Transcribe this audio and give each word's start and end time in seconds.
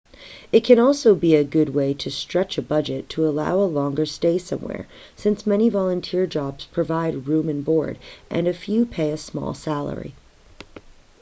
it 0.51 0.63
can 0.63 0.79
also 0.79 1.13
be 1.13 1.35
a 1.35 1.43
good 1.43 1.75
way 1.75 1.93
to 1.93 2.09
stretch 2.09 2.57
a 2.57 2.61
budget 2.63 3.07
to 3.07 3.27
allow 3.27 3.59
a 3.59 3.69
longer 3.69 4.03
stay 4.03 4.35
somewhere 4.35 4.87
since 5.15 5.45
many 5.45 5.69
volunteer 5.69 6.25
jobs 6.25 6.65
provide 6.71 7.27
room 7.27 7.47
and 7.47 7.63
board 7.63 7.99
and 8.27 8.47
a 8.47 8.51
few 8.55 8.83
pay 8.83 9.11
a 9.11 9.17
small 9.17 9.53
salary 9.53 10.15